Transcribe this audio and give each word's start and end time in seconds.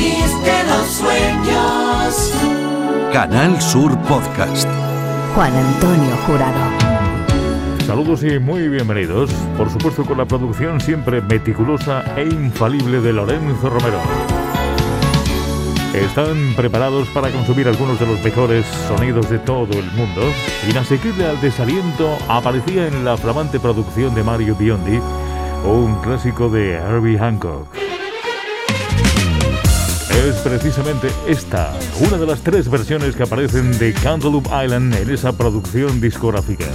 país 0.00 0.42
de 0.42 0.64
los 0.64 0.86
sueños. 0.86 2.32
Canal 3.12 3.60
Sur 3.60 3.98
Podcast. 4.02 4.66
Juan 5.34 5.54
Antonio 5.54 6.16
Jurado. 6.26 7.84
Saludos 7.86 8.22
y 8.22 8.38
muy 8.38 8.68
bienvenidos, 8.68 9.30
por 9.58 9.68
supuesto 9.70 10.04
con 10.04 10.16
la 10.18 10.24
producción 10.24 10.80
siempre 10.80 11.20
meticulosa 11.20 12.04
e 12.16 12.24
infalible 12.24 13.00
de 13.00 13.12
Lorenzo 13.12 13.68
Romero. 13.68 14.00
Están 15.92 16.54
preparados 16.54 17.08
para 17.08 17.30
consumir 17.30 17.66
algunos 17.66 17.98
de 17.98 18.06
los 18.06 18.22
mejores 18.22 18.64
sonidos 18.88 19.28
de 19.28 19.40
todo 19.40 19.72
el 19.72 19.90
mundo. 19.92 20.22
Inasequible 20.68 21.26
al 21.26 21.40
desaliento 21.40 22.16
aparecía 22.28 22.86
en 22.86 23.04
la 23.04 23.16
flamante 23.16 23.58
producción 23.58 24.14
de 24.14 24.22
Mario 24.22 24.54
Biondi, 24.54 25.00
un 25.64 25.96
clásico 26.00 26.48
de 26.48 26.74
Herbie 26.74 27.18
Hancock. 27.18 27.89
Es 30.20 30.36
precisamente 30.42 31.08
esta, 31.26 31.72
una 32.06 32.18
de 32.18 32.26
las 32.26 32.42
tres 32.42 32.68
versiones 32.68 33.16
que 33.16 33.22
aparecen 33.22 33.78
de 33.78 33.94
Cantaloupe 33.94 34.50
Island 34.64 34.94
en 34.94 35.08
esa 35.08 35.32
producción 35.32 35.98
discográfica. 35.98 36.66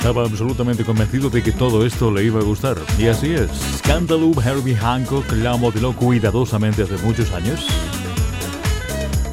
Estaba 0.00 0.24
absolutamente 0.24 0.82
convencido 0.82 1.28
de 1.28 1.42
que 1.42 1.52
todo 1.52 1.84
esto 1.84 2.10
le 2.10 2.24
iba 2.24 2.40
a 2.40 2.42
gustar. 2.42 2.78
Y 2.98 3.08
así 3.08 3.34
es. 3.34 3.82
Cantaloupe 3.86 4.40
Herbie 4.40 4.74
Hancock 4.74 5.30
la 5.32 5.58
modeló 5.58 5.94
cuidadosamente 5.94 6.84
hace 6.84 6.96
muchos 7.04 7.30
años. 7.32 7.66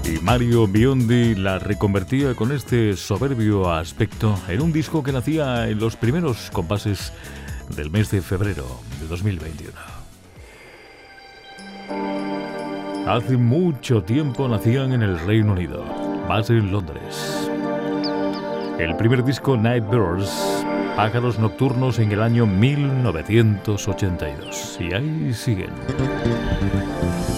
Y 0.03 0.19
Mario 0.21 0.67
Biondi 0.67 1.35
la 1.35 1.57
reconvertía 1.57 2.35
con 2.35 2.51
este 2.51 2.97
soberbio 2.97 3.71
aspecto 3.71 4.37
en 4.49 4.61
un 4.61 4.73
disco 4.73 5.01
que 5.01 5.13
nacía 5.13 5.69
en 5.69 5.79
los 5.79 5.95
primeros 5.95 6.51
compases 6.51 7.13
del 7.73 7.89
mes 7.89 8.11
de 8.11 8.21
febrero 8.21 8.67
de 8.99 9.07
2021. 9.07 9.71
Hace 13.07 13.37
mucho 13.37 14.03
tiempo 14.03 14.49
nacían 14.49 14.91
en 14.91 15.01
el 15.01 15.17
Reino 15.17 15.53
Unido, 15.53 15.85
base 16.27 16.57
en 16.57 16.73
Londres. 16.73 17.47
El 18.79 18.95
primer 18.95 19.23
disco 19.23 19.57
Night 19.57 19.83
Birds 19.89 20.66
Pájaros 20.97 21.37
Nocturnos 21.37 21.99
en 21.99 22.11
el 22.11 22.23
año 22.23 22.47
1982. 22.47 24.79
Y 24.79 24.95
ahí 24.95 25.31
siguen. 25.31 25.69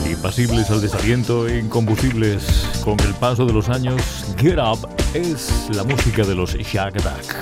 Impasibles 0.09 0.71
al 0.71 0.79
desaliento 0.79 1.45
e 1.45 1.59
incombustibles 1.59 2.69
con 2.85 2.97
el 3.01 3.13
paso 3.15 3.45
de 3.45 3.51
los 3.51 3.67
años, 3.67 4.01
Get 4.38 4.59
Up 4.59 4.88
es 5.13 5.67
la 5.75 5.83
música 5.83 6.23
de 6.23 6.35
los 6.35 6.56
Shack 6.56 7.01
Attack. 7.01 7.35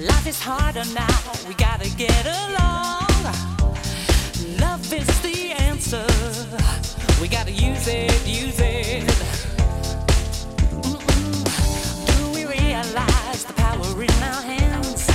Life 0.00 0.26
is 0.26 0.40
harder 0.40 0.84
now, 0.94 1.06
we 1.46 1.52
gotta 1.52 1.90
get 1.90 2.24
along. 2.24 3.06
Love 4.58 4.90
is 4.94 5.20
the 5.20 5.52
answer, 5.52 6.06
we 7.20 7.28
gotta 7.28 7.52
use 7.52 7.86
it, 7.86 8.10
use 8.26 8.58
it. 8.60 9.04
Mm-mm. 10.80 11.44
Do 12.06 12.30
we 12.32 12.46
realize 12.46 13.44
the 13.44 13.52
power 13.52 14.02
in 14.02 14.22
our 14.22 14.40
hands? 14.40 15.06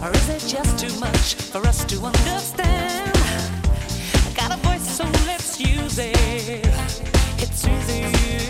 Or 0.00 0.12
is 0.12 0.28
it 0.28 0.46
just 0.46 0.78
too 0.78 1.00
much 1.00 1.34
for 1.34 1.66
us 1.66 1.84
to 1.86 1.96
understand? 2.04 3.12
Got 4.36 4.52
a 4.52 4.56
voice, 4.58 4.88
so 4.88 5.02
let's 5.26 5.58
use 5.58 5.98
it. 5.98 6.14
It's 7.38 7.66
easy. 7.66 8.45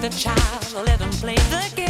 The 0.00 0.08
child 0.08 0.86
let 0.86 0.98
him 0.98 1.10
play 1.10 1.34
the 1.34 1.72
game? 1.76 1.89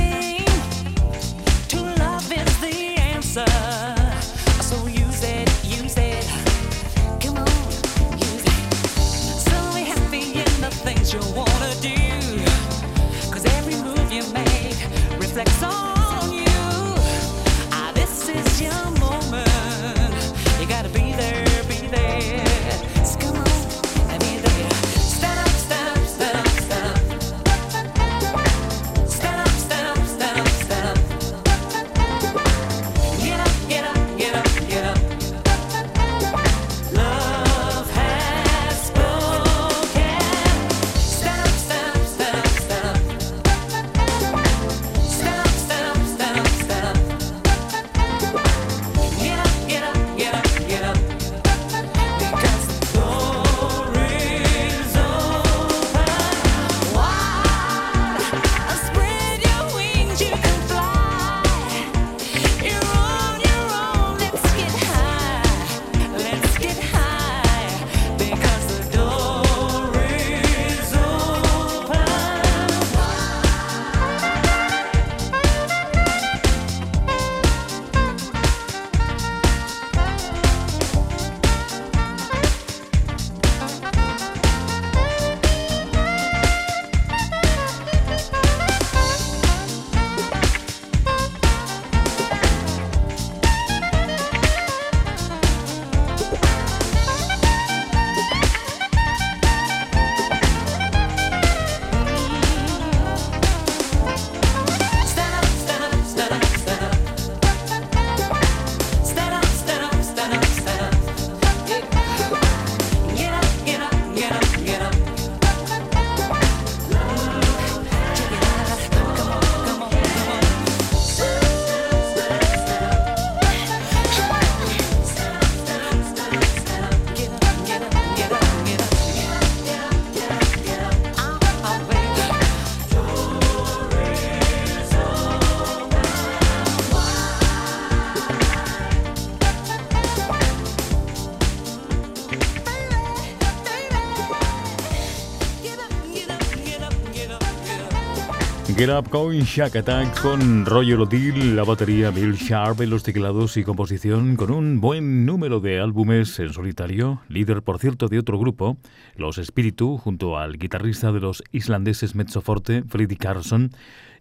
Con 148.90 149.38
Shack 149.38 149.76
Attack, 149.76 150.20
con 150.20 150.66
Roger 150.66 150.98
O'Dell, 150.98 151.54
la 151.54 151.62
batería 151.62 152.10
Bill 152.10 152.34
Sharp 152.34 152.80
en 152.80 152.90
los 152.90 153.04
teclados 153.04 153.56
y 153.56 153.62
composición, 153.62 154.34
con 154.34 154.50
un 154.50 154.80
buen 154.80 155.24
número 155.24 155.60
de 155.60 155.78
álbumes 155.78 156.36
en 156.40 156.52
solitario, 156.52 157.22
líder 157.28 157.62
por 157.62 157.78
cierto 157.78 158.08
de 158.08 158.18
otro 158.18 158.36
grupo, 158.36 158.78
Los 159.14 159.38
Espíritu, 159.38 159.96
junto 159.96 160.36
al 160.36 160.58
guitarrista 160.58 161.12
de 161.12 161.20
los 161.20 161.44
islandeses 161.52 162.16
Mezzoforte, 162.16 162.82
Freddie 162.82 163.16
Carlson, 163.16 163.70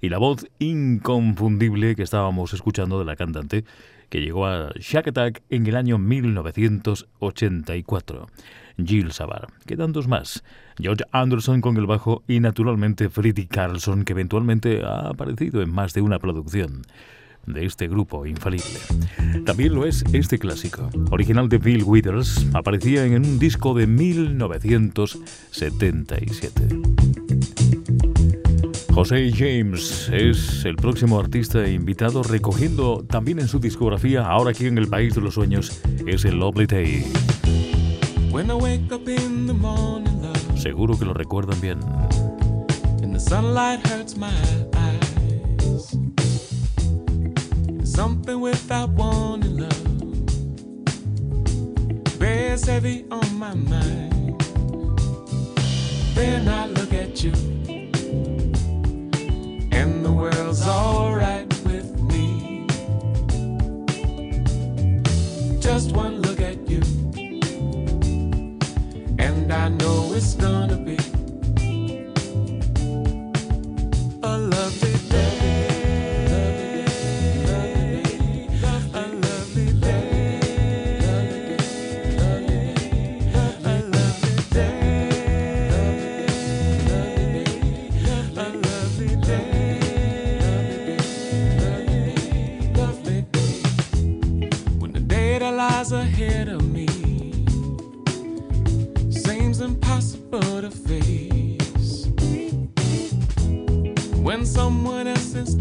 y 0.01 0.09
la 0.09 0.19
voz 0.19 0.45
inconfundible 0.59 1.95
que 1.95 2.03
estábamos 2.03 2.53
escuchando 2.53 2.99
de 2.99 3.05
la 3.05 3.15
cantante, 3.15 3.65
que 4.09 4.21
llegó 4.21 4.45
a 4.45 4.71
Shack 4.79 5.07
Attack 5.07 5.41
en 5.49 5.65
el 5.65 5.77
año 5.77 5.97
1984. 5.97 8.27
Jill 8.85 9.11
Savar. 9.11 9.47
Quedan 9.65 9.91
dos 9.91 10.07
más. 10.07 10.43
George 10.77 11.03
Anderson 11.11 11.61
con 11.61 11.77
el 11.77 11.85
bajo 11.85 12.23
y 12.27 12.39
naturalmente 12.39 13.09
Freddie 13.09 13.47
Carlson, 13.47 14.03
que 14.03 14.13
eventualmente 14.13 14.83
ha 14.83 15.09
aparecido 15.09 15.61
en 15.61 15.71
más 15.71 15.93
de 15.93 16.01
una 16.01 16.19
producción 16.19 16.83
de 17.45 17.65
este 17.65 17.87
grupo 17.87 18.25
infalible. 18.25 18.79
También 19.45 19.73
lo 19.73 19.85
es 19.85 20.03
este 20.13 20.39
clásico, 20.39 20.89
original 21.11 21.49
de 21.49 21.57
Bill 21.57 21.83
Withers, 21.83 22.47
aparecía 22.53 23.05
en 23.05 23.25
un 23.25 23.39
disco 23.39 23.73
de 23.73 23.87
1977. 23.87 26.67
José 28.93 29.31
James 29.33 30.09
es 30.11 30.65
el 30.65 30.75
próximo 30.75 31.19
artista 31.19 31.67
invitado 31.67 32.21
recogiendo 32.21 33.03
también 33.09 33.39
en 33.39 33.47
su 33.47 33.59
discografía, 33.59 34.25
ahora 34.25 34.51
aquí 34.51 34.65
en 34.65 34.77
el 34.77 34.87
País 34.87 35.15
de 35.15 35.21
los 35.21 35.35
Sueños, 35.35 35.81
es 36.05 36.25
el 36.25 36.35
Lovely 36.35 36.65
Day. 36.65 37.05
When 38.31 38.49
I 38.51 38.55
wake 38.55 38.91
up 38.91 39.07
in 39.07 39.47
the 39.47 39.53
morning, 39.53 40.21
love, 40.21 40.59
Seguro 40.59 40.95
que 40.97 41.05
lo 41.05 41.13
recuerdan 41.13 41.59
bien. 41.59 41.79
and 43.01 43.13
the 43.15 43.19
sunlight 43.19 43.85
hurts 43.87 44.15
my 44.15 44.31
eyes. 44.75 45.95
Something 47.83 48.39
without 48.39 48.89
warning, 48.91 49.57
love, 49.57 49.85
bears 52.19 52.65
heavy 52.65 53.05
on 53.09 53.39
my 53.39 53.55
mind. 53.55 54.39
Then 56.13 56.47
I 56.47 56.67
look 56.67 56.93
at 56.93 57.23
you, 57.23 57.31
and 59.71 60.05
the 60.05 60.11
world's 60.11 60.65
alright 60.67 61.47
with 61.65 61.99
me. 62.01 62.67
Just 65.59 65.93
one 65.93 66.21
look 66.21 66.28
it's 70.19 70.35
gonna 70.35 70.75
be 70.75 71.08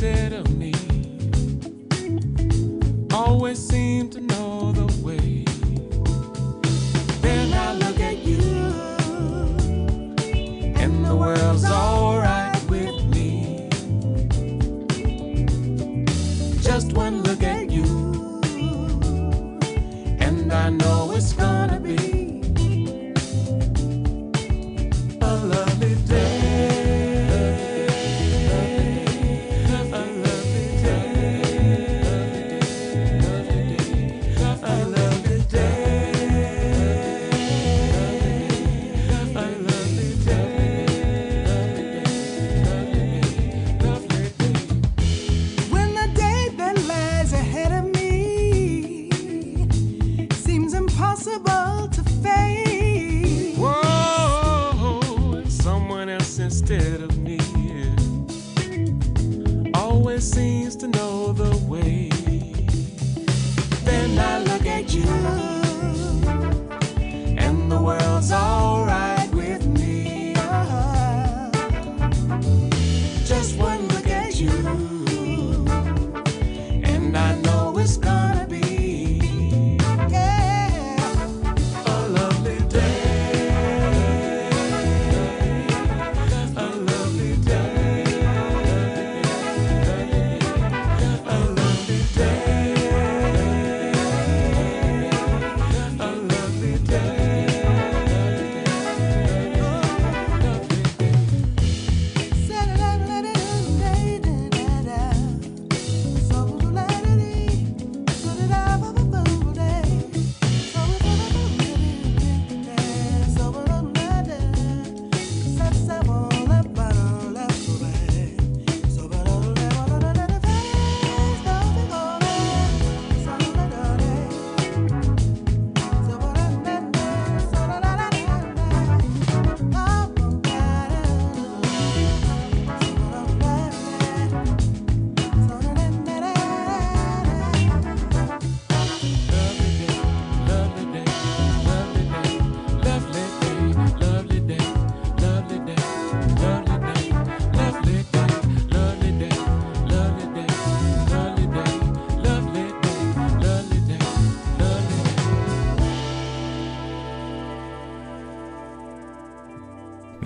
instead 0.01 0.28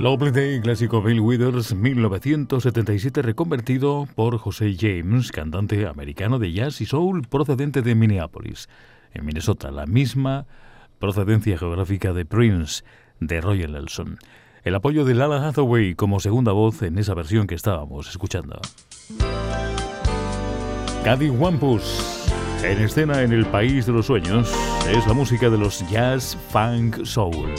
Lovely 0.03 0.33
Day, 0.33 0.61
clásico 0.61 1.01
Bill 1.01 1.21
Withers, 1.21 1.77
1977, 1.77 3.23
reconvertido 3.23 4.09
por 4.17 4.37
José 4.37 4.75
James, 4.77 5.31
cantante 5.31 5.87
americano 5.87 6.41
de 6.41 6.53
jazz 6.53 6.81
y 6.81 6.87
soul 6.87 7.23
procedente 7.29 7.83
de 7.83 7.95
Minneapolis, 7.95 8.69
en 9.15 9.25
Minnesota, 9.25 9.71
la 9.71 9.87
misma 9.87 10.47
procedencia 10.99 11.57
geográfica 11.57 12.13
de 12.13 12.25
Prince, 12.25 12.83
de 13.21 13.41
Royal 13.41 13.75
Nelson. 13.75 14.19
El 14.65 14.75
apoyo 14.75 15.05
de 15.05 15.15
Lala 15.15 15.47
Hathaway 15.47 15.95
como 15.95 16.19
segunda 16.19 16.51
voz 16.51 16.83
en 16.83 16.99
esa 16.99 17.15
versión 17.15 17.47
que 17.47 17.55
estábamos 17.55 18.09
escuchando. 18.11 18.61
Caddy 21.05 21.31
Wampus, 21.31 22.27
en 22.65 22.83
escena 22.83 23.23
en 23.23 23.31
el 23.31 23.47
país 23.47 23.87
de 23.87 23.93
los 23.93 24.07
sueños, 24.07 24.53
es 24.91 25.07
la 25.07 25.15
música 25.15 25.49
de 25.49 25.59
los 25.59 25.89
jazz, 25.89 26.37
funk, 26.51 27.05
soul. 27.05 27.55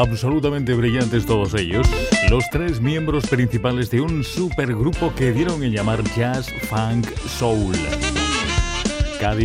Absolutamente 0.00 0.72
brillantes 0.72 1.26
todos 1.26 1.52
ellos, 1.52 1.86
los 2.30 2.48
tres 2.48 2.80
miembros 2.80 3.26
principales 3.26 3.90
de 3.90 4.00
un 4.00 4.24
supergrupo 4.24 5.14
que 5.14 5.30
dieron 5.30 5.62
en 5.62 5.72
llamar 5.72 6.02
Jazz 6.16 6.50
Funk 6.70 7.06
Soul. 7.18 7.76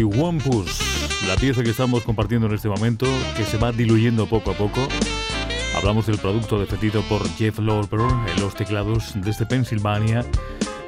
Wampus, 0.05 0.79
la 1.27 1.35
pieza 1.35 1.61
que 1.61 1.71
estamos 1.71 2.03
compartiendo 2.03 2.47
en 2.47 2.53
este 2.53 2.69
momento, 2.69 3.05
que 3.35 3.43
se 3.43 3.57
va 3.57 3.73
diluyendo 3.73 4.27
poco 4.27 4.51
a 4.51 4.53
poco. 4.53 4.79
Hablamos 5.75 6.05
del 6.07 6.19
producto 6.19 6.57
defendido 6.57 7.01
por 7.09 7.27
Jeff 7.31 7.59
Lorber 7.59 7.99
en 8.33 8.41
los 8.41 8.55
teclados 8.55 9.11
desde 9.15 9.45
Pensilvania, 9.45 10.23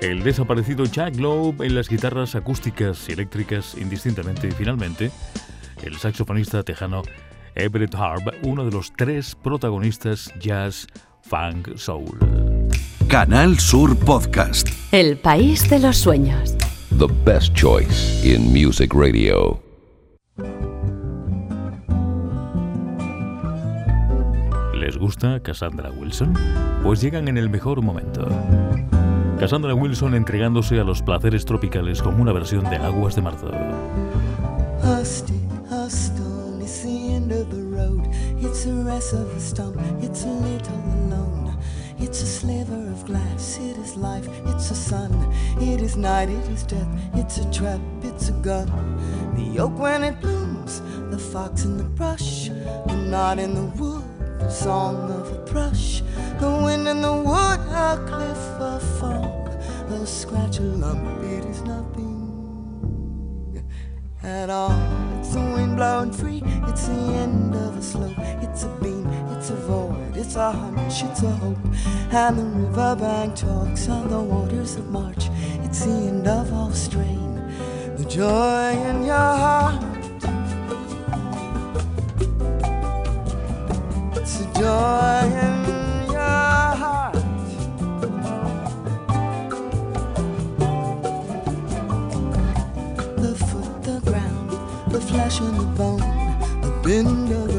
el 0.02 0.24
desaparecido 0.24 0.86
Jack 0.86 1.18
Loeb 1.18 1.62
en 1.62 1.76
las 1.76 1.90
guitarras 1.90 2.36
acústicas 2.36 3.10
y 3.10 3.12
eléctricas 3.12 3.76
indistintamente 3.78 4.48
y 4.48 4.52
finalmente 4.52 5.12
el 5.84 5.98
saxofonista 5.98 6.64
tejano 6.64 7.04
Everett 7.58 7.96
Harb, 7.96 8.32
uno 8.44 8.64
de 8.64 8.72
los 8.72 8.94
tres 8.96 9.36
protagonistas 9.36 10.32
jazz, 10.40 10.88
funk, 11.24 11.76
soul. 11.76 12.18
Canal 13.08 13.58
Sur 13.58 13.98
Podcast. 13.98 14.70
El 14.92 15.18
país 15.18 15.70
de 15.70 15.80
los 15.80 15.98
sueños. 15.98 16.56
The 17.00 17.08
best 17.26 17.54
choice 17.54 18.22
in 18.24 18.52
music 18.52 18.94
radio. 18.94 19.62
¿Les 24.74 24.98
gusta 24.98 25.42
Cassandra 25.42 25.90
Wilson? 25.92 26.34
Pues 26.84 27.02
llegan 27.02 27.28
en 27.28 27.38
el 27.38 27.50
mejor 27.50 27.82
momento. 27.82 28.28
Cassandra 29.40 29.74
Wilson 29.74 30.16
entregándose 30.16 30.80
a 30.80 30.84
los 30.84 31.02
placeres 31.02 31.46
tropicales 31.46 32.02
como 32.02 32.22
una 32.22 32.34
versión 32.34 32.64
de 32.70 32.78
Aguas 32.78 33.16
de 33.16 33.22
Marzo. 33.22 33.52
It's 34.84 35.47
of 39.14 39.30
a 39.36 39.40
stump, 39.40 39.78
it's 40.02 40.24
a 40.24 40.28
little 40.28 40.76
alone. 40.76 41.58
It's 42.00 42.22
a 42.22 42.26
sliver 42.26 42.90
of 42.92 43.06
glass, 43.06 43.58
it 43.58 43.78
is 43.78 43.96
life, 43.96 44.28
it's 44.46 44.70
a 44.70 44.76
sun, 44.76 45.12
it 45.60 45.82
is 45.82 45.96
night, 45.98 46.30
it 46.30 46.48
is 46.50 46.64
death, 46.64 46.88
it's 47.16 47.38
a 47.38 47.52
trap, 47.52 47.82
it's 48.04 48.30
a 48.30 48.34
gun. 48.34 48.68
The 49.36 49.60
oak 49.60 49.78
when 49.80 50.04
it 50.04 50.20
blooms, 50.22 50.82
the 51.10 51.18
fox 51.18 51.64
in 51.64 51.78
the 51.78 51.84
brush, 51.84 52.50
the 52.50 52.96
knot 52.96 53.40
in 53.40 53.54
the 53.56 53.66
wood, 53.82 54.04
the 54.40 54.50
song 54.50 55.12
of 55.12 55.32
a 55.32 55.46
thrush, 55.46 56.02
the 56.40 56.50
wind 56.64 56.88
in 56.88 57.02
the 57.02 57.14
wood, 57.14 57.60
a 57.72 57.98
cliff, 58.08 58.38
a 58.60 58.80
fog, 59.00 59.50
a 59.92 60.06
scratch, 60.06 60.60
a 60.60 60.64
lump, 60.64 61.24
it 61.24 61.46
is 61.46 61.62
nothing 61.64 62.06
at 64.24 64.50
all. 64.50 64.78
It's 65.20 65.34
the 65.34 65.42
wind 65.42 65.78
blowing 65.78 66.12
free, 66.12 66.44
it's 66.68 66.88
the 66.88 66.94
end 66.94 67.56
of 67.56 67.78
a 67.78 67.82
slope, 67.82 68.18
it's 68.42 68.64
a 68.64 68.70
beam, 68.82 68.97
it's 69.50 69.54
a 69.54 69.66
void, 69.66 70.18
it's 70.18 70.36
a 70.36 70.52
hunch, 70.52 71.04
it's 71.04 71.24
a 71.24 71.30
hope. 71.30 71.58
And 72.12 72.38
the 72.38 72.44
riverbank 72.44 73.38
talks 73.38 73.88
on 73.88 74.10
the 74.10 74.20
waters 74.20 74.76
of 74.76 74.90
March, 74.90 75.30
it's 75.64 75.86
the 75.86 75.92
end 75.92 76.28
of 76.28 76.52
all 76.52 76.74
strain, 76.74 77.36
the 77.96 78.04
joy 78.04 78.72
in 78.72 79.06
your 79.06 79.16
heart. 79.16 79.82
It's 84.18 84.42
a 84.42 84.46
joy 84.60 85.22
in 85.46 86.12
your 86.12 86.76
heart. 86.82 87.14
The 93.16 93.34
foot, 93.48 93.84
the 93.84 94.02
ground, 94.04 94.52
the 94.92 95.00
flesh 95.00 95.40
and 95.40 95.58
the 95.58 95.68
bone, 95.78 96.00
the 96.60 96.82
bend 96.84 97.32
of 97.32 97.57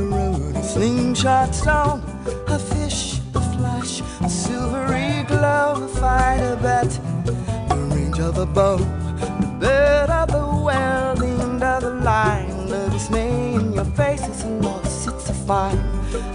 the 0.78 0.84
road, 0.84 0.94
a 0.94 1.18
slingshot 1.18 1.54
stone, 1.54 2.02
a 2.48 2.58
fish, 2.58 3.20
a 3.34 3.40
flash, 3.56 4.02
a 4.20 4.28
silvery 4.28 5.24
glow, 5.26 5.84
a 5.84 5.88
fight, 5.88 6.40
a 6.40 6.56
the 6.56 7.94
range 7.94 8.20
of 8.20 8.38
a 8.38 8.46
bow, 8.46 8.76
the 8.76 9.56
bed 9.60 10.10
of 10.10 10.28
the 10.28 10.62
well, 10.64 11.14
the 11.14 11.26
end 11.26 11.62
of 11.62 11.82
the 11.82 11.90
line, 11.90 12.66
the 12.68 12.88
dismay 12.90 13.54
in 13.54 13.72
your 13.72 13.84
face, 13.84 14.26
it's 14.26 14.44
a 14.44 14.48
loss, 14.48 15.06
it's 15.06 15.30
a 15.30 15.34
fine, 15.34 15.78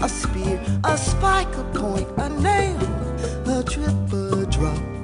a 0.02 0.08
spear, 0.08 0.60
a 0.84 0.96
spike, 0.96 1.54
a 1.56 1.64
point, 1.72 2.08
a 2.18 2.28
nail, 2.28 2.78
a 3.48 3.62
drip, 3.62 4.12
a 4.12 4.46
drop 4.46 4.94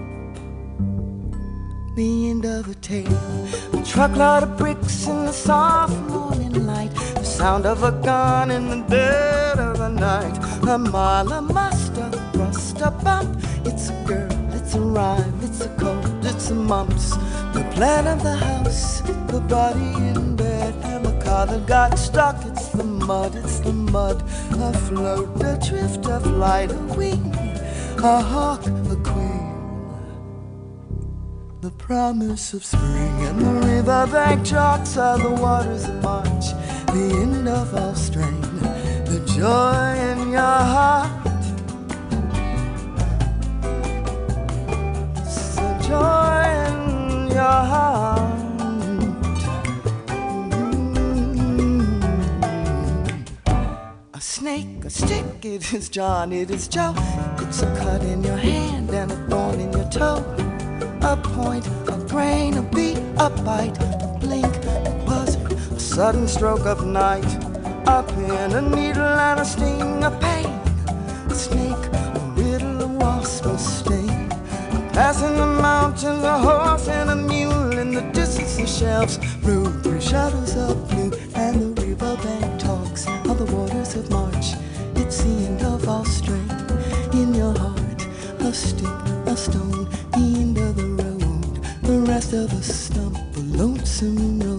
the 1.97 2.31
end 2.31 2.47
of 2.47 2.67
a 2.69 2.75
tale. 2.77 3.49
A 3.75 3.83
truckload 3.85 4.45
of 4.45 4.57
bricks 4.57 5.07
in 5.07 5.27
the 5.27 5.33
soft 5.33 5.93
morning 6.09 6.65
light. 6.65 7.00
Sound 7.41 7.65
of 7.65 7.83
a 7.85 7.93
gun 7.93 8.51
in 8.51 8.69
the 8.69 8.85
dead 8.87 9.59
of 9.59 9.79
the 9.79 9.89
night. 9.89 10.37
A 10.69 10.77
mile, 10.77 11.33
a 11.33 11.41
muster, 11.41 12.11
a 12.13 12.33
thrust, 12.33 12.83
a 12.83 12.91
bump. 12.91 13.35
It's 13.65 13.89
a 13.89 13.95
girl, 14.05 14.55
it's 14.55 14.75
a 14.75 14.81
rhyme, 14.81 15.41
it's 15.41 15.63
a 15.63 15.71
cold, 15.81 16.23
it's 16.23 16.51
a 16.51 16.55
mumps. 16.55 17.17
The 17.55 17.67
plan 17.73 18.07
of 18.09 18.23
the 18.23 18.37
house, 18.37 19.01
the 19.33 19.41
body 19.49 19.91
in 20.11 20.37
bed, 20.37 20.75
and 20.85 21.07
the 21.07 21.19
car 21.25 21.47
that 21.47 21.67
got 21.67 21.99
stuck. 21.99 22.45
It's 22.45 22.69
the 22.69 22.85
mud, 22.85 23.35
it's 23.35 23.61
the 23.61 23.73
mud. 23.73 24.23
A 24.53 24.77
float, 24.81 25.31
a 25.43 25.59
drift, 25.67 26.05
a 26.05 26.21
flight, 26.21 26.71
a 26.71 26.77
wing, 26.95 27.35
a 28.05 28.21
hawk, 28.21 28.67
a 28.67 28.97
queen 28.97 29.51
the 31.61 31.71
promise 31.73 32.55
of 32.55 32.65
spring 32.65 33.27
and 33.27 33.39
the 33.39 33.67
riverbank 33.67 34.47
chalks 34.47 34.97
are 34.97 35.19
the 35.19 35.31
waters 35.31 35.85
of 35.85 36.03
March, 36.03 36.47
the 36.93 37.17
end 37.23 37.49
of 37.49 37.75
all 37.75 37.95
strain, 37.95 38.41
the 39.05 39.21
joy 39.37 39.95
in 40.11 40.31
your 40.31 40.41
heart. 40.41 41.11
The 45.57 45.71
joy 45.87 46.43
in 46.67 47.29
your 47.29 47.61
heart. 47.73 48.41
Mm. 51.29 51.85
A 54.15 54.21
snake, 54.21 54.85
a 54.85 54.91
stick, 54.91 55.45
it 55.45 55.73
is 55.73 55.89
John, 55.89 56.33
it 56.33 56.51
is 56.51 56.67
Joe. 56.67 56.95
It's 57.39 57.63
a 57.63 57.67
cut 57.77 58.03
in 58.03 58.25
your 58.25 58.37
hand 58.37 58.91
and 58.91 59.13
a 59.13 59.17
thorn 59.29 59.61
in 59.61 59.73
your 59.73 59.89
toe 59.91 60.25
a 61.03 61.17
point, 61.17 61.67
a 61.89 61.99
grain, 62.09 62.57
a 62.59 62.63
beat, 62.63 62.99
a 63.17 63.31
bite, 63.31 63.77
sudden 65.95 66.29
stroke 66.29 66.67
of 66.67 66.87
night, 66.87 67.27
a 67.89 68.05
pin, 68.05 68.53
a 68.53 68.63
needle, 68.63 69.03
and 69.03 69.41
a 69.41 69.45
sting, 69.45 70.05
a 70.05 70.11
pain, 70.23 70.47
a 71.29 71.35
snake, 71.35 71.85
a 72.15 72.21
riddle, 72.37 72.83
a 72.83 72.87
wasp, 72.87 73.47
a 73.47 73.59
sting. 73.59 74.31
A 74.71 74.91
pass 74.93 75.21
in 75.21 75.35
the 75.35 75.47
mountains, 75.47 76.23
a 76.23 76.39
horse 76.39 76.87
and 76.87 77.11
a 77.11 77.17
mule 77.17 77.77
in 77.77 77.93
the 77.93 78.03
distance, 78.13 78.57
the 78.57 78.69
shelves, 78.69 79.19
room, 79.43 79.83
three 79.83 80.01
shadows 80.01 80.57
of 80.57 80.89
blue, 80.91 81.11
and 81.35 81.75
the 81.75 81.83
riverbank 81.83 82.61
talks 82.61 83.09
of 83.29 83.39
the 83.39 83.53
waters 83.53 83.97
of 83.97 84.09
March. 84.11 84.55
It's 84.95 85.25
the 85.25 85.47
end 85.49 85.63
of 85.63 85.89
all 85.89 86.05
strength 86.05 87.15
in 87.15 87.35
your 87.35 87.59
heart, 87.59 88.07
a 88.39 88.53
stick, 88.53 88.87
a 89.27 89.37
stone, 89.37 89.89
the 90.13 90.39
end 90.39 90.57
of 90.57 90.77
the 90.77 90.87
road, 91.03 91.65
the 91.83 91.99
rest 92.13 92.33
of 92.33 92.53
a 92.53 92.63
stump, 92.63 93.17
a 93.37 93.41
lonesome 93.41 94.39
road, 94.39 94.50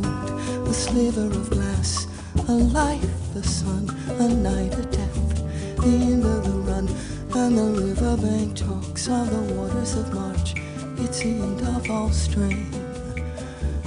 a 1.01 1.11
sliver 1.11 1.35
of 1.35 1.49
glass, 1.49 2.07
a 2.47 2.51
life, 2.51 3.35
a 3.35 3.41
sun, 3.43 3.89
a 4.19 4.27
night, 4.27 4.73
a 4.77 4.83
death, 4.83 5.75
the 5.77 5.87
end 5.87 6.23
of 6.23 6.43
the 6.43 6.51
run, 6.51 6.87
and 7.33 7.57
the 7.57 7.81
riverbank 7.81 8.55
talks 8.55 9.07
of 9.07 9.29
the 9.31 9.53
waters 9.55 9.95
of 9.95 10.13
March. 10.13 10.53
It's 10.97 11.19
the 11.19 11.29
end 11.29 11.61
of 11.61 11.89
all 11.89 12.11
strain, 12.11 12.69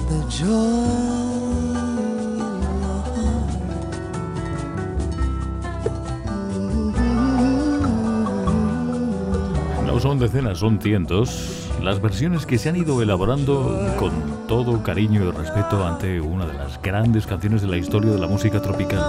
the 0.09 0.25
joy. 0.29 1.34
Son 10.05 10.19
decenas, 10.19 10.59
son 10.59 10.79
cientos 10.79 11.67
las 11.81 11.99
versiones 11.99 12.45
que 12.45 12.59
se 12.59 12.69
han 12.69 12.75
ido 12.75 13.01
elaborando 13.01 13.91
con 13.97 14.11
todo 14.47 14.83
cariño 14.83 15.23
y 15.23 15.31
respeto 15.31 15.83
ante 15.83 16.21
una 16.21 16.45
de 16.45 16.53
las 16.53 16.79
grandes 16.79 17.25
canciones 17.25 17.63
de 17.63 17.69
la 17.69 17.77
historia 17.77 18.11
de 18.11 18.19
la 18.19 18.27
música 18.27 18.61
tropical. 18.61 18.99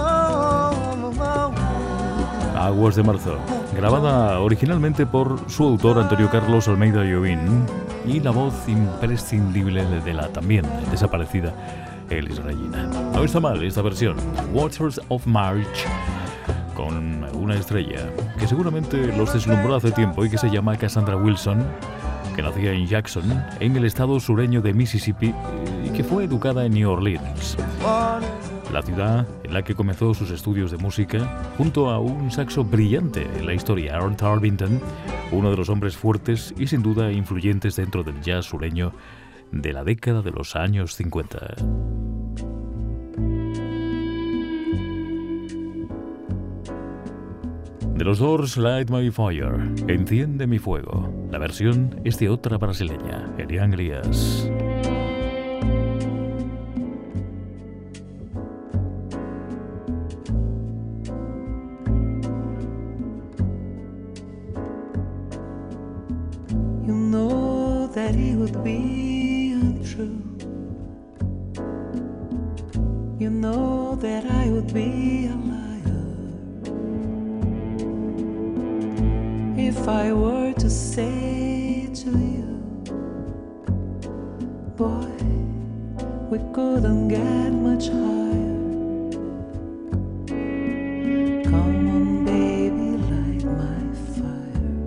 Aguas 2.55 2.95
de 2.95 3.03
Marzo, 3.03 3.37
grabada 3.75 4.39
originalmente 4.39 5.05
por 5.05 5.39
su 5.47 5.65
autor 5.65 5.99
Antonio 5.99 6.31
Carlos 6.31 6.67
Almeida 6.67 7.03
Llovín 7.03 7.63
y 8.07 8.19
la 8.19 8.31
voz 8.31 8.55
imprescindible 8.67 9.85
de 9.85 10.13
la 10.15 10.29
también 10.29 10.65
desaparecida 10.89 11.53
Elis 12.09 12.41
Regina. 12.41 12.89
No 13.13 13.23
está 13.23 13.39
mal 13.39 13.63
esta 13.63 13.83
versión, 13.83 14.17
Waters 14.51 14.99
of 15.09 15.27
March, 15.27 15.85
con 16.77 17.23
una 17.33 17.55
estrella 17.55 18.07
que 18.39 18.47
seguramente 18.47 19.07
los 19.17 19.33
deslumbró 19.33 19.75
hace 19.75 19.91
tiempo 19.91 20.23
y 20.23 20.29
que 20.29 20.37
se 20.37 20.51
llama 20.51 20.77
Cassandra 20.77 21.17
Wilson, 21.17 21.65
que 22.35 22.43
nacía 22.43 22.71
en 22.71 22.85
Jackson, 22.85 23.43
en 23.59 23.75
el 23.75 23.83
estado 23.83 24.19
sureño 24.19 24.61
de 24.61 24.75
Mississippi 24.75 25.33
y 25.83 25.89
que 25.89 26.03
fue 26.03 26.25
educada 26.25 26.67
en 26.67 26.73
New 26.73 26.91
Orleans. 26.91 27.57
la 28.71 28.81
ciudad 28.83 29.25
en 29.43 29.53
la 29.55 29.63
que 29.63 29.73
comenzó 29.73 30.13
sus 30.13 30.29
estudios 30.29 30.69
de 30.69 30.77
música, 30.77 31.49
junto 31.57 31.89
a 31.89 31.99
un 31.99 32.29
saxo 32.29 32.63
brillante 32.63 33.27
en 33.39 33.47
la 33.47 33.55
historia, 33.55 33.95
Aaron 33.95 34.15
Tarvington, 34.15 34.79
uno 35.31 35.49
de 35.49 35.57
los 35.57 35.69
hombres 35.69 35.97
fuertes 35.97 36.53
y 36.59 36.67
sin 36.67 36.83
duda 36.83 37.11
influyentes 37.11 37.75
dentro 37.75 38.03
del 38.03 38.21
jazz 38.21 38.45
sureño 38.45 38.93
de 39.51 39.73
la 39.73 39.83
década 39.83 40.21
de 40.21 40.31
los 40.31 40.55
años 40.55 40.93
50. 40.93 42.16
De 47.97 48.03
los 48.03 48.19
Doors 48.19 48.57
Light 48.57 48.91
My 48.91 49.09
Fire, 49.09 49.55
Enciende 49.87 50.45
mi 50.45 50.59
fuego. 50.59 51.11
La 51.31 51.39
versión 51.39 51.99
es 52.03 52.19
de 52.19 52.29
otra 52.29 52.59
brasileña, 52.59 53.33
Elian 53.39 53.73
Elias. 53.73 54.47
Be 74.73 75.26
if 79.87 79.93
I 79.93 80.11
were 80.11 80.51
to 80.51 80.69
say 80.69 81.87
to 81.93 82.09
you, 82.09 82.59
boy, 84.75 85.07
we 86.29 86.39
couldn't 86.53 87.07
get 87.07 87.53
much 87.53 87.87
higher. 87.87 88.57
Come 91.45 91.87
on, 91.95 92.25
baby, 92.25 92.97
light 93.13 93.45
my 93.61 93.81
fire. 94.17 94.81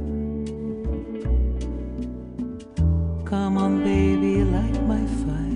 Come 3.24 3.56
on, 3.56 3.82
baby, 3.82 4.44
light 4.44 4.82
my 4.82 5.06
fire. 5.24 5.49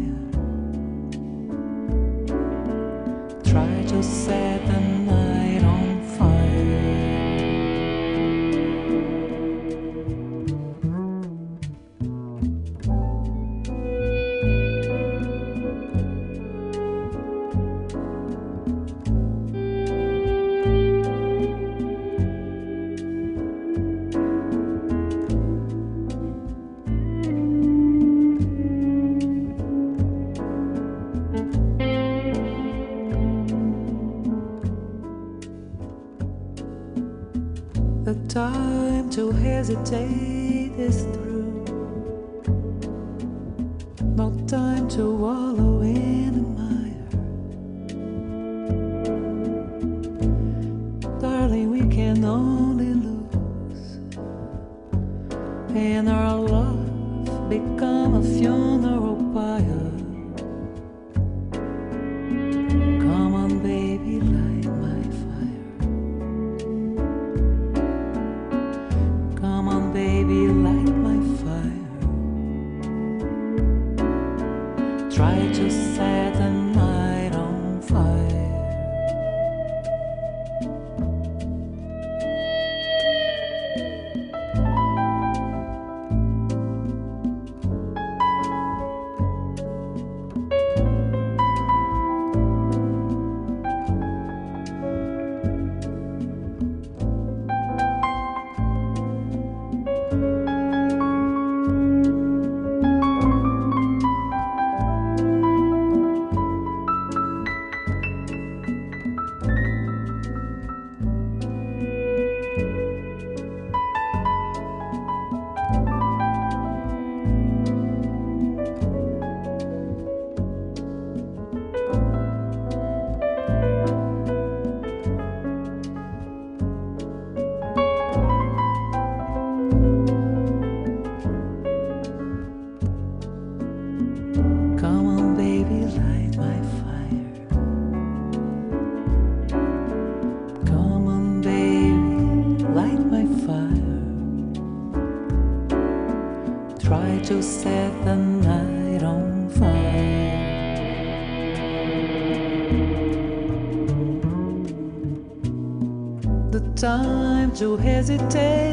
To 157.55 157.77
hesitate 157.77 158.63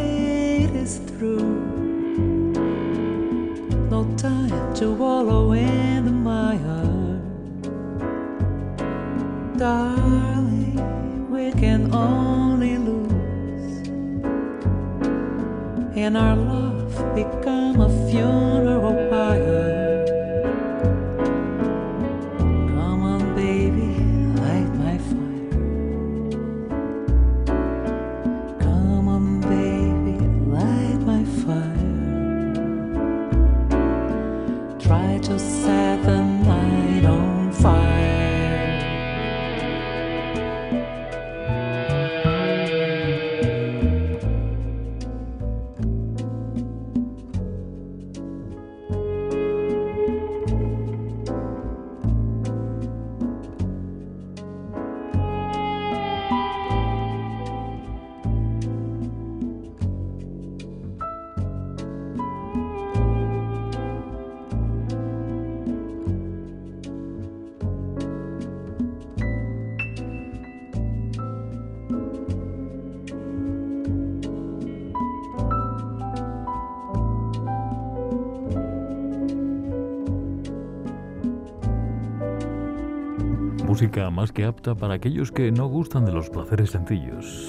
música 83.82 84.12
más 84.12 84.32
que 84.32 84.46
apta 84.46 84.76
para 84.76 84.94
aquellos 84.94 85.32
que 85.32 85.52
no 85.52 85.66
gustan 85.66 86.06
de 86.06 86.12
los 86.12 86.30
placeres 86.30 86.70
sencillos. 86.70 87.48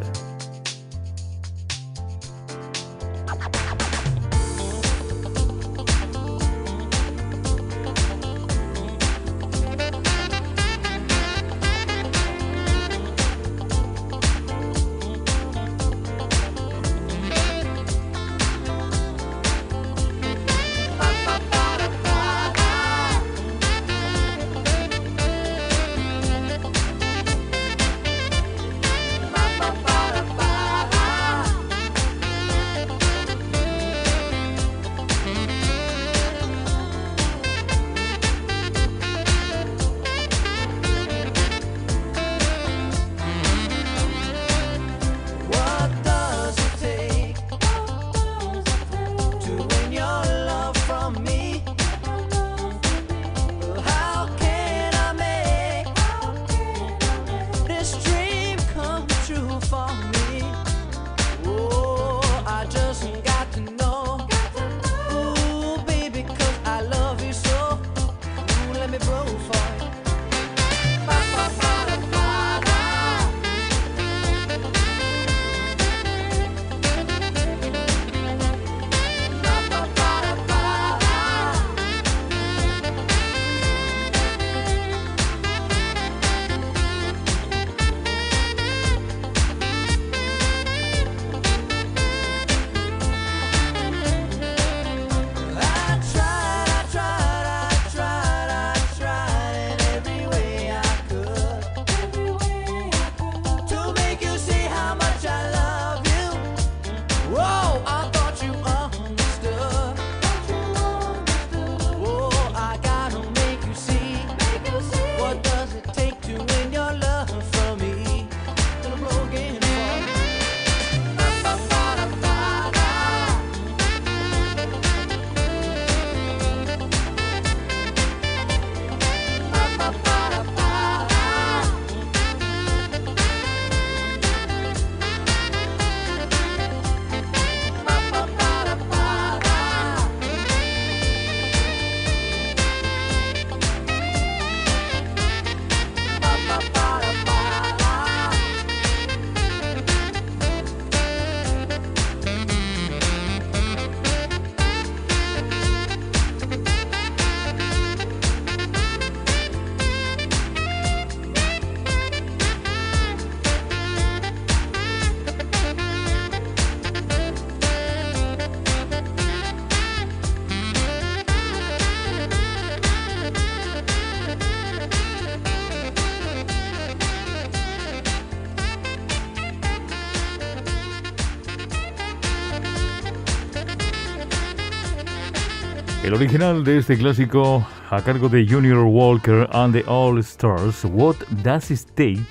El 186.11 186.17
original 186.17 186.63
de 186.65 186.79
este 186.79 186.97
clásico, 186.97 187.65
a 187.89 188.01
cargo 188.01 188.27
de 188.27 188.45
Junior 188.45 188.83
Walker 188.83 189.47
and 189.53 189.73
the 189.73 189.85
All 189.87 190.19
Stars, 190.19 190.83
What 190.83 191.15
Does 191.41 191.71
It 191.71 191.79
Take? 191.95 192.25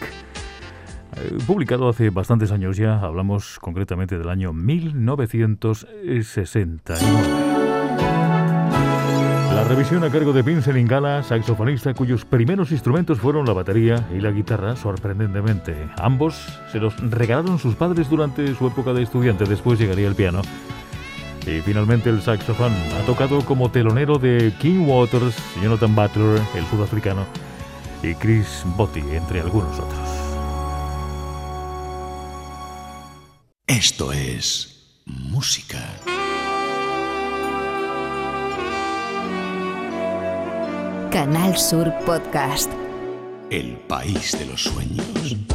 Eh, 1.16 1.38
publicado 1.46 1.88
hace 1.88 2.10
bastantes 2.10 2.52
años 2.52 2.76
ya, 2.76 3.00
hablamos 3.00 3.58
concretamente 3.58 4.18
del 4.18 4.28
año 4.28 4.52
1969. 4.52 7.00
La 9.54 9.64
revisión 9.64 10.04
a 10.04 10.10
cargo 10.10 10.34
de 10.34 10.42
Vincent 10.42 10.76
Ingala, 10.76 11.22
saxofonista 11.22 11.94
cuyos 11.94 12.26
primeros 12.26 12.72
instrumentos 12.72 13.18
fueron 13.18 13.46
la 13.46 13.54
batería 13.54 14.06
y 14.14 14.20
la 14.20 14.30
guitarra, 14.30 14.76
sorprendentemente. 14.76 15.88
Ambos 15.96 16.60
se 16.70 16.80
los 16.80 16.94
regalaron 17.10 17.58
sus 17.58 17.76
padres 17.76 18.10
durante 18.10 18.54
su 18.54 18.66
época 18.66 18.92
de 18.92 19.04
estudiante, 19.04 19.46
después 19.46 19.78
llegaría 19.78 20.06
el 20.06 20.14
piano. 20.14 20.42
Y 21.50 21.60
finalmente 21.62 22.10
el 22.10 22.22
saxofón 22.22 22.72
ha 22.96 23.06
tocado 23.06 23.44
como 23.44 23.72
telonero 23.72 24.18
de 24.18 24.52
King 24.60 24.86
Waters, 24.86 25.34
Jonathan 25.60 25.96
Butler, 25.96 26.40
el 26.54 26.64
sudafricano, 26.66 27.26
y 28.04 28.14
Chris 28.14 28.62
Botti, 28.76 29.00
entre 29.00 29.40
algunos 29.40 29.76
otros. 29.80 30.08
Esto 33.66 34.12
es 34.12 35.02
música. 35.06 35.78
Canal 41.10 41.58
Sur 41.58 41.92
Podcast. 42.06 42.70
El 43.50 43.76
país 43.88 44.38
de 44.38 44.46
los 44.46 44.62
sueños. 44.62 45.49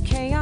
Okay. 0.00 0.33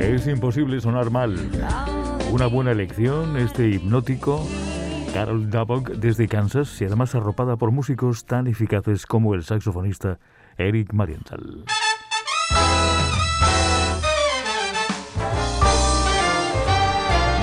Es 0.00 0.26
imposible 0.26 0.80
sonar 0.80 1.10
mal. 1.10 1.36
Una 2.32 2.46
buena 2.46 2.72
elección, 2.72 3.36
este 3.36 3.68
hipnótico. 3.68 4.46
Carol 5.12 5.50
Dabok 5.50 5.90
desde 5.90 6.26
Kansas 6.26 6.80
y 6.80 6.84
además 6.86 7.14
arropada 7.14 7.56
por 7.56 7.70
músicos 7.70 8.24
tan 8.24 8.46
eficaces 8.46 9.04
como 9.04 9.34
el 9.34 9.44
saxofonista 9.44 10.18
Eric 10.56 10.92
Marienthal. 10.94 11.64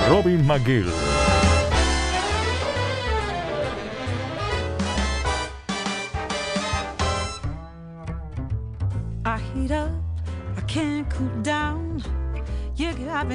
Robin 0.08 0.46
McGill. 0.46 0.86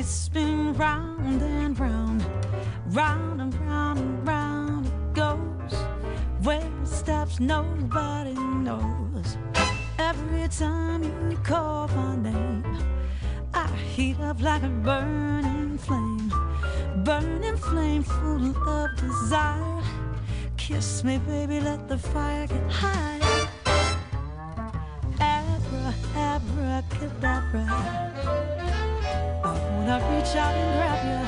we 0.03 0.07
spin 0.07 0.73
round 0.73 1.41
and 1.41 1.79
round, 1.79 2.25
round 2.87 3.39
and 3.39 3.53
round 3.61 3.99
and 3.99 4.27
round 4.27 4.85
it 4.85 5.13
goes. 5.13 5.73
Where 6.41 6.59
it 6.59 6.87
stops, 6.87 7.39
nobody 7.39 8.33
knows. 8.33 9.37
Every 9.97 10.49
time 10.49 11.03
you 11.31 11.37
call 11.37 11.87
my 11.87 12.17
name, 12.17 12.65
I 13.53 13.67
heat 13.95 14.19
up 14.19 14.41
like 14.41 14.63
a 14.63 14.73
burning 14.87 15.77
flame, 15.77 16.33
burning 17.05 17.57
flame 17.57 18.03
full 18.03 18.67
of 18.67 18.95
desire. 18.97 19.83
Kiss 20.57 21.03
me, 21.05 21.17
baby, 21.19 21.61
let 21.61 21.87
the 21.87 21.97
fire 21.97 22.47
get 22.47 22.69
high. 22.69 23.12
reach 30.33 30.41
out 30.41 30.55
and 30.55 30.73
grab 30.73 30.99
ya, 31.05 31.21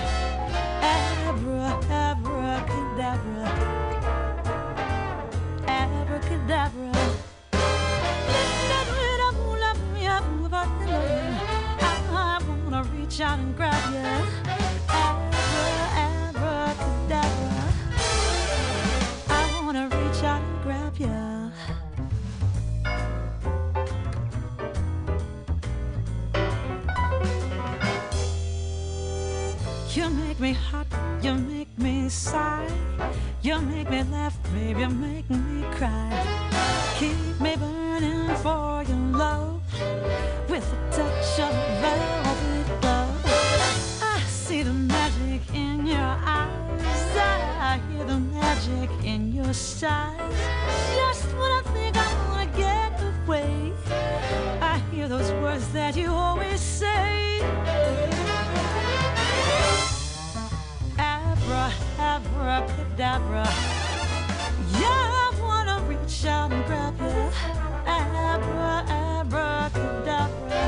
abracadabra. 2.09 3.45
Abracadabra. 5.67 6.91
I 12.11 12.41
wanna 12.47 12.81
reach 12.95 13.21
out 13.21 13.39
and 13.39 13.55
grab 13.55 13.93
ya. 13.93 14.44
Sigh. 32.09 32.67
You 33.41 33.59
make 33.61 33.89
me 33.89 34.03
laugh, 34.03 34.37
baby, 34.53 34.81
you 34.81 34.89
make 34.89 35.29
me 35.29 35.63
cry. 35.75 36.11
Keep 36.99 37.39
me 37.39 37.55
burning 37.55 38.35
for 38.37 38.83
your 38.87 38.97
love 39.17 39.61
with 40.49 40.65
a 40.73 40.91
touch 40.91 41.39
of 41.39 41.53
velvet 41.81 42.81
glove. 42.81 43.21
I 44.01 44.21
see 44.27 44.63
the 44.63 44.73
magic 44.73 45.41
in 45.53 45.85
your 45.85 45.97
eyes. 45.99 46.55
I 47.17 47.79
hear 47.89 48.03
the 48.05 48.19
magic 48.19 48.89
in 49.03 49.33
your 49.33 49.53
sighs. 49.53 50.37
Just 50.95 51.25
when 51.33 51.51
I 51.51 51.61
think 51.73 51.97
I 51.97 52.09
wanna 52.29 52.49
get 52.57 53.01
away, 53.01 53.73
I 54.61 54.81
hear 54.91 55.07
those 55.07 55.31
words 55.43 55.67
that 55.73 55.95
you 55.95 56.11
always 56.11 56.61
say. 56.61 58.14
Abracadabra. 62.15 63.43
Yeah, 64.79 65.23
I 65.23 65.29
wanna 65.41 65.77
reach 65.89 66.25
out 66.25 66.51
and 66.53 66.63
grab 66.65 66.97
you. 66.99 67.29
Abra, 67.85 68.85
abracadabra. 68.87 70.63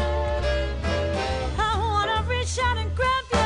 I 1.58 1.72
wanna 1.80 2.20
reach 2.28 2.60
out 2.60 2.78
and 2.78 2.92
grab 2.96 3.26
you. 3.32 3.38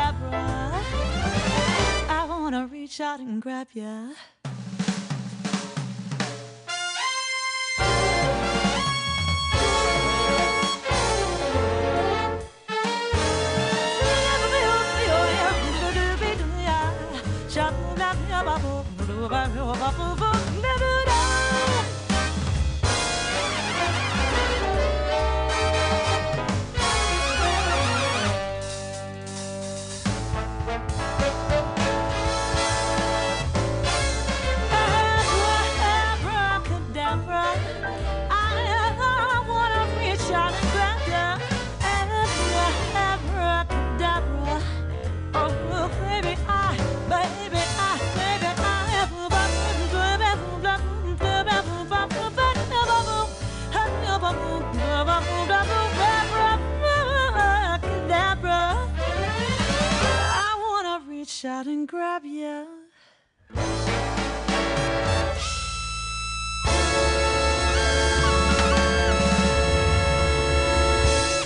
Abracadabra. 0.00 0.44
I 2.10 2.26
wanna 2.28 2.66
reach 2.66 3.00
out 3.00 3.20
and 3.20 3.40
grab. 3.40 3.68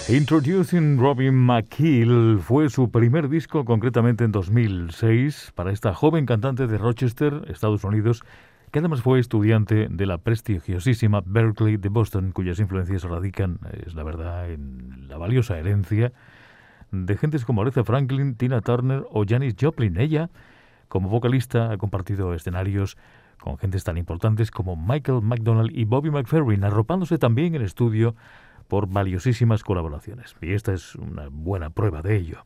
Introducing 0.08 0.98
Robin 0.98 1.34
McKeel 1.34 2.38
fue 2.40 2.70
su 2.70 2.90
primer 2.90 3.28
disco, 3.28 3.66
concretamente 3.66 4.24
en 4.24 4.32
2006, 4.32 5.52
para 5.54 5.72
esta 5.72 5.92
joven 5.92 6.24
cantante 6.24 6.66
de 6.66 6.78
Rochester, 6.78 7.42
Estados 7.48 7.84
Unidos, 7.84 8.22
que 8.70 8.78
además 8.78 9.02
fue 9.02 9.20
estudiante 9.20 9.88
de 9.90 10.06
la 10.06 10.16
prestigiosísima 10.16 11.22
Berkeley 11.22 11.76
de 11.76 11.90
Boston, 11.90 12.32
cuyas 12.32 12.58
influencias 12.60 13.02
radican, 13.02 13.58
es 13.86 13.94
la 13.94 14.04
verdad, 14.04 14.50
en 14.50 15.06
la 15.08 15.18
valiosa 15.18 15.58
herencia 15.58 16.14
de 16.92 17.16
gentes 17.16 17.44
como 17.44 17.62
Aretha 17.62 17.82
Franklin, 17.82 18.36
Tina 18.36 18.60
Turner 18.60 19.04
o 19.10 19.24
Janis 19.26 19.56
Joplin. 19.60 19.98
Ella, 19.98 20.30
como 20.88 21.08
vocalista, 21.08 21.72
ha 21.72 21.78
compartido 21.78 22.34
escenarios 22.34 22.96
con 23.40 23.58
gentes 23.58 23.82
tan 23.82 23.96
importantes 23.96 24.50
como 24.50 24.76
Michael 24.76 25.22
McDonald 25.22 25.70
y 25.76 25.84
Bobby 25.84 26.10
McFerrin, 26.10 26.62
arropándose 26.62 27.18
también 27.18 27.54
en 27.54 27.62
estudio 27.62 28.14
por 28.68 28.88
valiosísimas 28.88 29.64
colaboraciones. 29.64 30.36
Y 30.40 30.52
esta 30.52 30.72
es 30.72 30.94
una 30.94 31.28
buena 31.30 31.70
prueba 31.70 32.02
de 32.02 32.16
ello. 32.16 32.44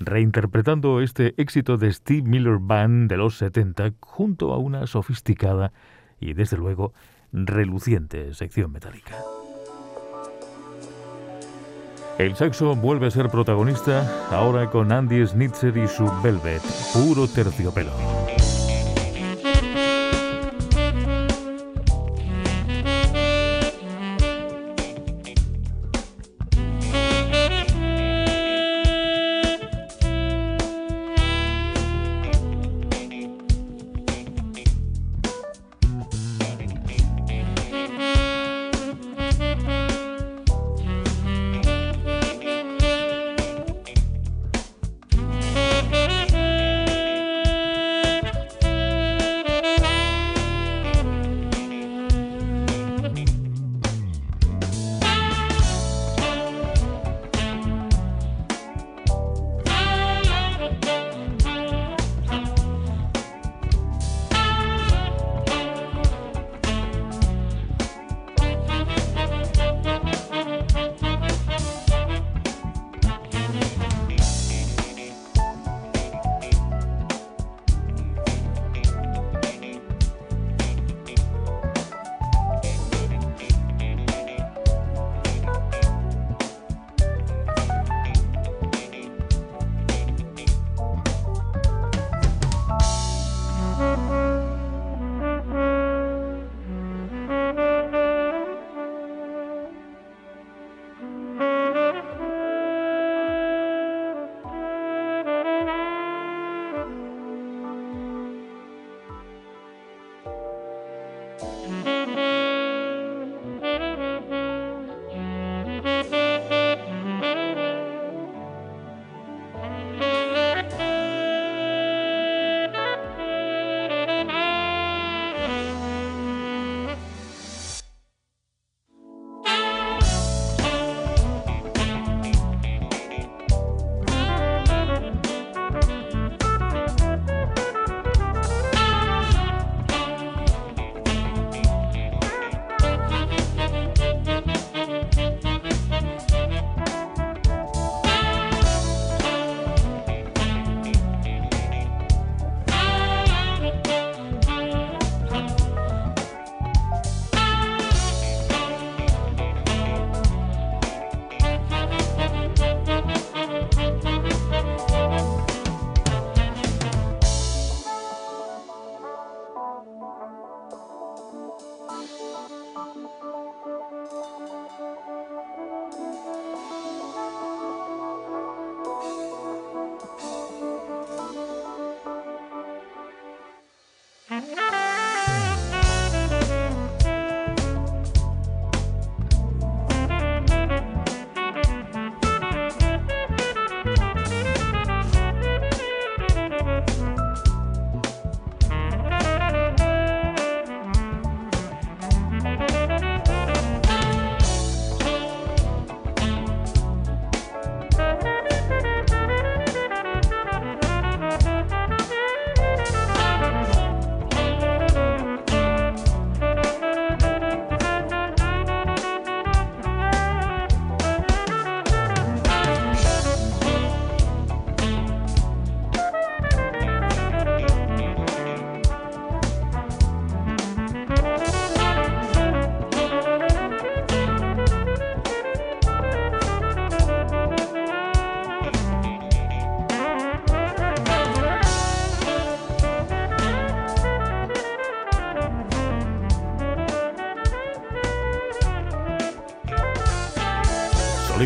Reinterpretando 0.00 1.00
este 1.02 1.34
éxito 1.36 1.76
de 1.76 1.92
Steve 1.92 2.22
Miller 2.22 2.58
Band 2.58 3.10
de 3.10 3.16
los 3.16 3.36
70 3.36 3.92
junto 4.00 4.52
a 4.52 4.58
una 4.58 4.86
sofisticada 4.86 5.72
y 6.18 6.32
desde 6.32 6.56
luego 6.56 6.94
reluciente 7.32 8.32
sección 8.34 8.72
metálica. 8.72 9.14
El 12.18 12.36
saxo 12.36 12.76
vuelve 12.76 13.06
a 13.06 13.10
ser 13.10 13.28
protagonista 13.28 14.28
ahora 14.30 14.70
con 14.70 14.92
Andy 14.92 15.26
Snitzer 15.26 15.76
y 15.76 15.88
su 15.88 16.10
Velvet, 16.22 16.62
puro 16.92 17.26
terciopelo. 17.26 18.21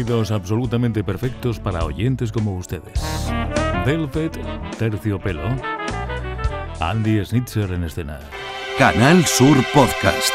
Sonidos 0.07 0.31
absolutamente 0.31 1.03
perfectos 1.03 1.59
para 1.59 1.85
oyentes 1.85 2.31
como 2.31 2.57
ustedes. 2.57 3.03
Velvet, 3.85 4.39
Terciopelo. 4.79 5.43
Andy 6.79 7.25
Snitzer 7.25 7.73
en 7.73 7.83
escena. 7.83 8.21
Canal 8.79 9.25
Sur 9.27 9.57
Podcast. 9.75 10.33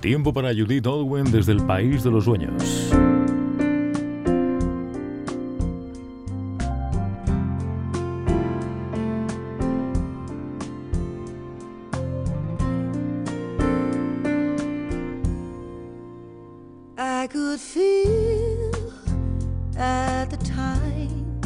Tiempo 0.00 0.32
para 0.32 0.54
Judith 0.54 0.86
Owen 0.86 1.32
desde 1.32 1.50
el 1.50 1.66
País 1.66 2.04
de 2.04 2.12
los 2.12 2.24
Sueños. 2.24 2.91
The 20.32 20.44
time 20.46 21.40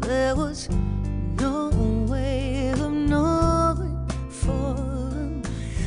there 0.00 0.36
was 0.36 0.68
no 1.40 1.70
way 2.06 2.68
of 2.68 2.92
knowing 2.92 4.06
for 4.28 4.74
them 4.74 5.42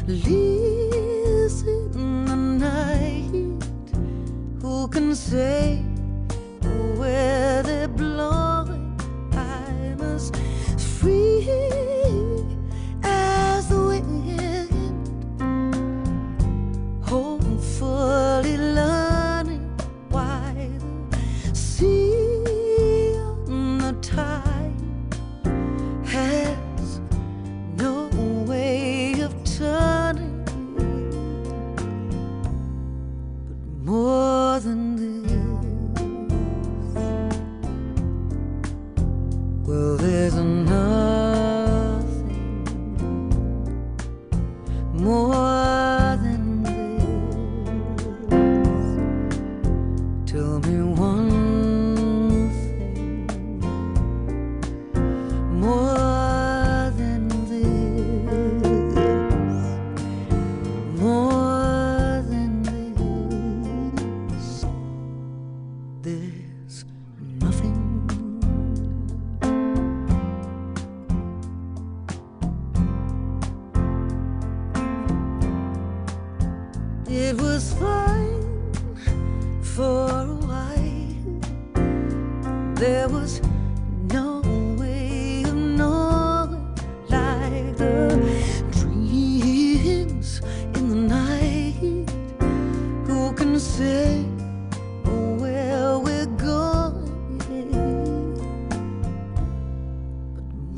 leaves 0.07 1.61
in 1.61 2.25
the 2.25 2.35
night. 2.35 3.63
Who 4.63 4.87
can 4.87 5.13
say 5.13 5.85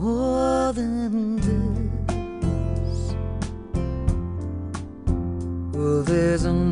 more 0.02 0.74
than 0.74 1.36
this, 1.38 3.14
well, 5.76 6.02
there's 6.02 6.44
nothing 6.44 6.71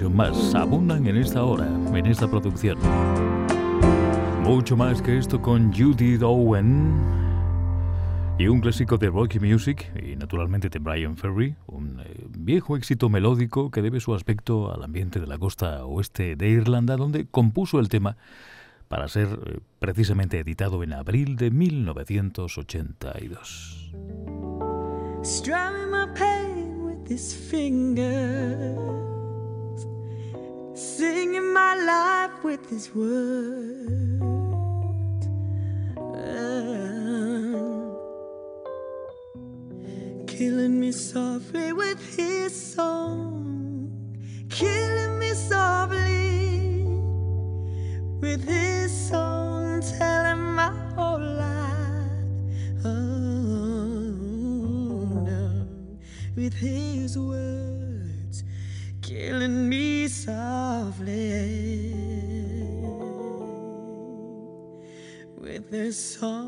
más. 0.00 0.54
Abundan 0.54 1.06
en 1.06 1.18
esta 1.18 1.44
hora, 1.44 1.68
en 1.94 2.06
esta 2.06 2.26
producción. 2.28 2.78
Mucho 4.42 4.74
más 4.74 5.02
que 5.02 5.18
esto 5.18 5.42
con 5.42 5.70
Judith 5.72 6.22
Owen. 6.22 6.94
Y 8.38 8.48
un 8.48 8.60
clásico 8.60 8.96
de 8.96 9.10
Rocky 9.10 9.38
Music, 9.38 9.92
y 10.02 10.16
naturalmente 10.16 10.70
de 10.70 10.78
Brian 10.78 11.14
Ferry, 11.16 11.54
un 11.66 12.00
eh, 12.00 12.26
viejo 12.30 12.74
éxito 12.76 13.10
melódico 13.10 13.70
que 13.70 13.82
debe 13.82 14.00
su 14.00 14.14
aspecto 14.14 14.72
al 14.72 14.82
ambiente 14.82 15.20
de 15.20 15.26
la 15.26 15.36
costa 15.36 15.84
oeste 15.84 16.36
de 16.36 16.48
Irlanda, 16.48 16.96
donde 16.96 17.26
compuso 17.26 17.78
el 17.78 17.90
tema 17.90 18.16
para 18.88 19.08
ser 19.08 19.28
eh, 19.28 19.58
precisamente 19.78 20.38
editado 20.38 20.82
en 20.82 20.94
abril 20.94 21.36
de 21.36 21.50
1982. 21.50 23.92
With 32.44 32.68
his 32.68 32.94
words. 32.94 34.22
Killing 40.26 40.80
me 40.80 40.90
softly 40.92 41.72
with 41.72 42.00
his 42.16 42.52
song, 42.74 43.92
killing 44.50 45.18
me 45.20 45.32
softly 45.34 46.84
with 48.20 48.44
his 48.44 48.90
song, 49.08 49.80
telling 49.98 50.42
my 50.54 50.72
whole 50.96 51.20
life. 51.20 52.84
Oh, 52.84 52.90
no, 55.28 55.66
with 56.34 56.54
his 56.54 57.16
words, 57.16 58.42
killing 59.00 59.68
me 59.68 60.08
softly 60.08 60.51
song. 65.92 66.41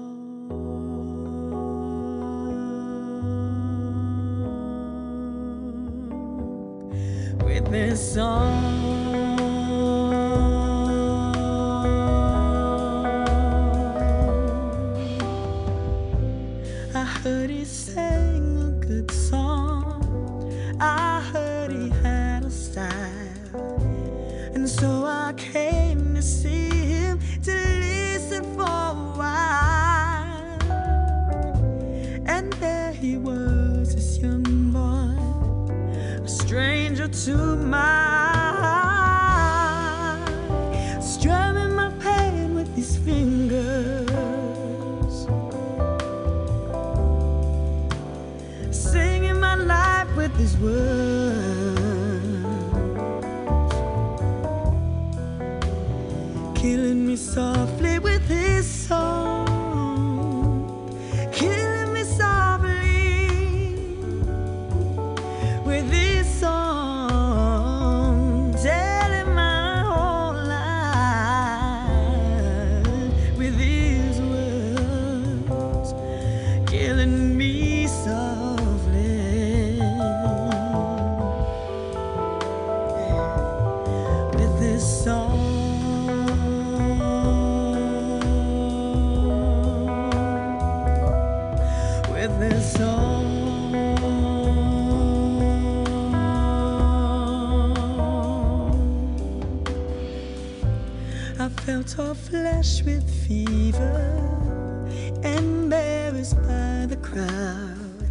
felt 101.64 101.92
her 101.92 102.12
flesh 102.12 102.82
with 102.82 103.08
fever, 103.26 104.86
embarrassed 105.22 106.36
by 106.42 106.84
the 106.86 106.98
crowd. 107.00 108.10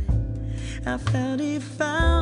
I 0.88 0.98
felt 0.98 1.40
he 1.40 1.60
found. 1.60 2.13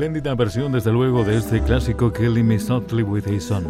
espléndida 0.00 0.34
versión, 0.34 0.72
desde 0.72 0.92
luego, 0.92 1.24
de 1.24 1.36
este 1.36 1.62
clásico 1.62 2.10
Killing 2.10 2.46
Me 2.46 2.58
Softly 2.58 3.02
with 3.02 3.26
His 3.26 3.44
Son. 3.44 3.66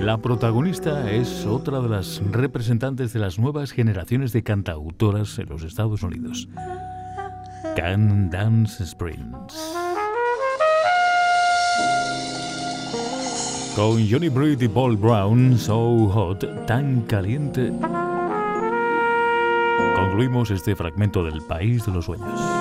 La 0.00 0.18
protagonista 0.18 1.10
es 1.10 1.44
otra 1.44 1.80
de 1.80 1.88
las 1.88 2.22
representantes 2.30 3.12
de 3.12 3.18
las 3.18 3.36
nuevas 3.36 3.72
generaciones 3.72 4.32
de 4.32 4.44
cantautoras 4.44 5.36
en 5.40 5.48
los 5.48 5.64
Estados 5.64 6.04
Unidos, 6.04 6.48
Can 7.74 8.30
Dance 8.30 8.84
Springs. 8.84 9.74
Con 13.74 14.08
Johnny 14.08 14.28
Britt 14.28 14.62
y 14.62 14.68
Paul 14.68 14.96
Brown, 14.96 15.58
So 15.58 16.06
Hot, 16.06 16.66
tan 16.66 17.00
caliente, 17.00 17.72
concluimos 19.96 20.52
este 20.52 20.76
fragmento 20.76 21.24
del 21.24 21.42
País 21.42 21.84
de 21.84 21.90
los 21.90 22.04
Sueños. 22.04 22.55